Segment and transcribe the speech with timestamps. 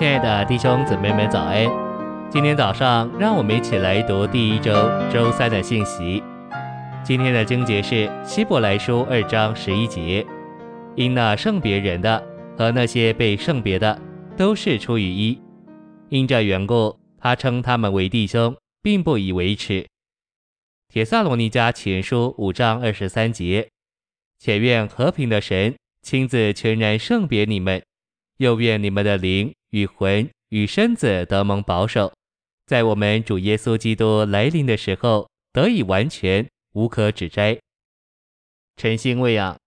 [0.00, 1.68] 亲爱的弟兄姊妹们，早安！
[2.30, 4.72] 今天早上，让我们一起来读第一周
[5.12, 6.22] 周三的信息。
[7.04, 10.26] 今天的经节是希伯来书二章十一节：
[10.96, 12.26] 因那圣别人的
[12.56, 14.00] 和那些被圣别的，
[14.38, 15.38] 都是出于一。
[16.08, 19.86] 因这缘故，他称他们为弟兄，并不以为耻。
[20.88, 23.68] 帖撒罗尼迦前书五章二十三节：
[24.38, 27.82] 且愿和平的神亲自全然圣别你们，
[28.38, 32.12] 又愿你们的灵与魂与身子得蒙保守，
[32.66, 37.58] 在我们主耶稣基督来临的时候得以完全，无可指摘。
[38.76, 39.58] 晨星喂养，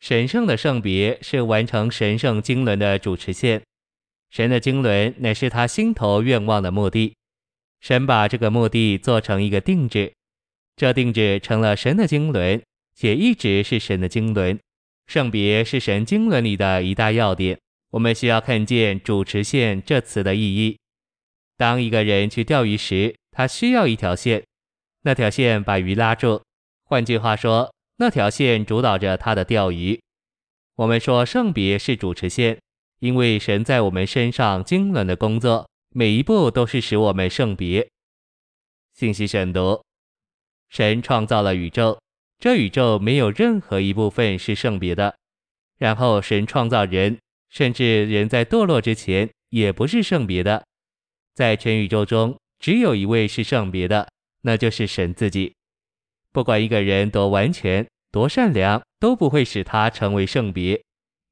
[0.00, 3.62] 神圣的圣别是完成神圣经纶的主持线。
[4.30, 7.14] 神的经纶乃是他心头愿望的目的。
[7.80, 10.12] 神把这个目的做成一个定制，
[10.74, 12.62] 这定制成了神的经纶，
[12.94, 14.58] 且一直是神的经纶。
[15.06, 17.58] 圣别是神经纶里的一大要点。
[17.94, 20.76] 我们需要看见“主持线”这词的意义。
[21.56, 24.44] 当一个人去钓鱼时，他需要一条线，
[25.02, 26.42] 那条线把鱼拉住。
[26.82, 30.00] 换句话说，那条线主导着他的钓鱼。
[30.74, 32.58] 我们说圣别是主持线，
[32.98, 37.88] 因为神在我们身上经纶的工作，每一步都是使我们圣别。
[38.94, 39.80] 信息选读：
[40.68, 42.00] 神创造了宇宙，
[42.40, 45.14] 这宇宙没有任何一部分是圣别的。
[45.78, 47.18] 然后神创造人。
[47.54, 50.66] 甚至人在堕落之前也不是圣别的，
[51.34, 54.08] 在全宇宙中只有一位是圣别的，
[54.42, 55.54] 那就是神自己。
[56.32, 60.82] 不管一个人多完全、多善良，都不会使他成为圣别。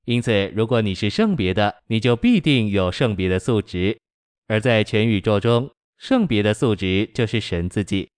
[0.04, 3.98] 因此，如果你是圣别的，你就必定有圣别的素质。
[4.46, 8.08] 而在全宇宙中，圣别的素质就是神自己。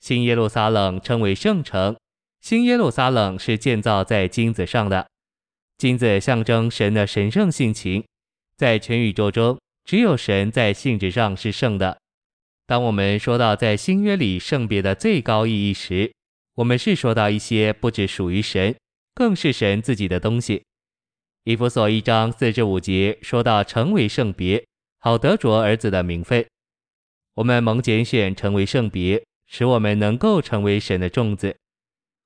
[0.00, 1.96] 新耶路撒冷称为圣城，
[2.42, 5.06] 新耶路撒冷是建造在金子上的。
[5.78, 8.02] 金子象征神的神圣性情，
[8.56, 11.98] 在全宇宙中，只有神在性质上是圣的。
[12.66, 16.10] 当我们说到在新约里圣别的最高意义时，
[16.54, 18.74] 我们是说到一些不只属于神，
[19.14, 20.62] 更是神自己的东西。
[21.44, 24.64] 以弗所一章四至五节说到成为圣别，
[24.98, 26.44] 好得着儿子的名分。
[27.34, 31.54] 我们蒙拣选成为圣别，使我们能够成为神的种子。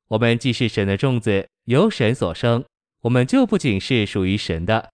[0.06, 2.64] 我们既是神的种子，由神所生。
[3.02, 4.90] 我们就不仅是属于神的，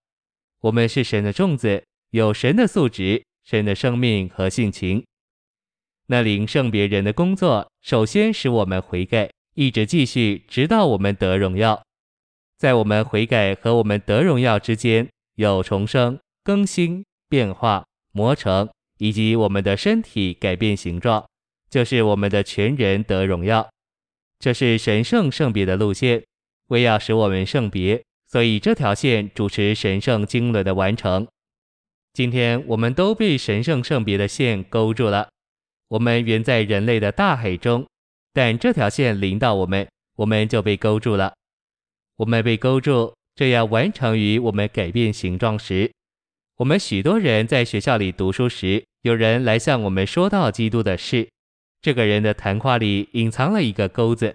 [0.61, 5.05] 我们是神的种子，有神的素质、神的生命和性情。
[6.06, 11.83] 那领圣别人的工作，首先使我们悔改，一直继续，直到我们得荣耀。
[12.56, 18.69] 在我们悔改和我们得荣耀之间，有重生、更新、变化、磨成，
[18.99, 21.28] 以及我们的身体改变形状，
[21.69, 23.69] 就是我们的全人得荣耀。
[24.38, 26.23] 这是神圣圣别的路线。
[26.69, 31.27] 为要使我们圣别，所以这条线主持神圣经纶的完成。
[32.12, 35.28] 今天我们都被神圣圣别的线勾住了。
[35.88, 37.87] 我们原在人类的大海中，
[38.32, 41.34] 但这条线临到我们，我们就被勾住了。
[42.16, 45.93] 我们被勾住，这样完成于我们改变形状时。
[46.56, 51.28] 我们许多人在学校里读书时，有人来向我们说到基督的事，
[51.82, 54.34] 这个人的谈话里隐藏了一个钩子。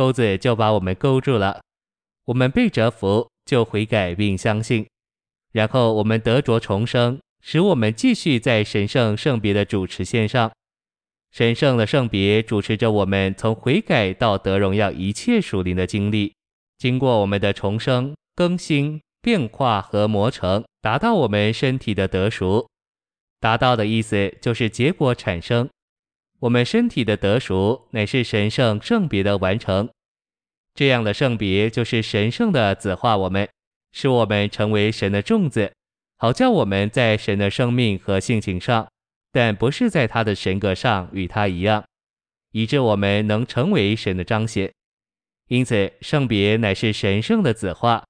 [0.00, 1.60] 钩子就把我们勾住了，
[2.24, 4.86] 我们被折服，就悔改并相信，
[5.52, 10.50] 然后我们得着重生，使我们继续在神圣圣别的主持线上。
[11.30, 16.32] 神圣的圣别主持着我们从悔改到得荣耀一切属灵的经历，
[16.78, 22.66] 经过我们的重生、更新、变化和磨成，达到我们身体的得赎。
[23.38, 25.68] 达到的意思就是结果产生。
[26.40, 29.90] 我们身体的得赎乃是神圣圣别的完成，
[30.74, 33.46] 这样的圣别就是神圣的子化我们，
[33.92, 35.70] 使我们成为神的种子，
[36.16, 38.88] 好叫我们在神的生命和性情上，
[39.30, 41.84] 但不是在他的神格上与他一样，
[42.52, 44.72] 以致我们能成为神的彰显。
[45.48, 48.02] 因此，圣别乃是神圣的子化，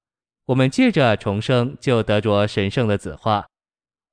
[0.45, 3.45] 我们借着重生就得着神圣的子化。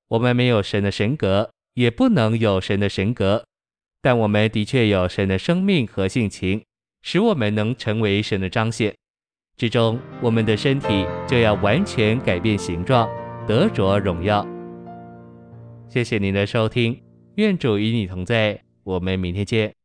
[0.09, 3.45] 我们没有神的神格，也不能有神的神格。
[4.01, 6.63] 但我们的确有神的生命和性情，
[7.03, 8.95] 使我们能成为神的彰显。
[9.57, 13.09] 之中，我们的身体就要完全改变形状，
[13.47, 14.47] 得着荣耀。
[15.89, 17.03] 谢谢您的收听，
[17.37, 19.78] 愿主与你同在，我们明天见。